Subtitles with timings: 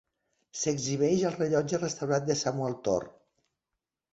[0.61, 3.17] S'exhibeix el rellotge restaurat de Samuel Thorp.